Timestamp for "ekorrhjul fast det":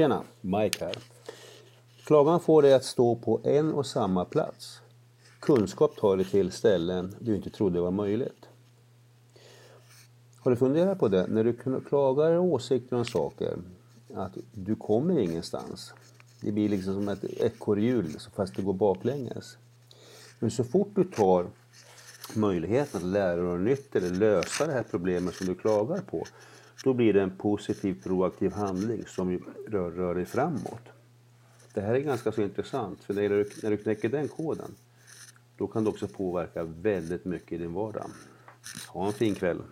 17.24-18.62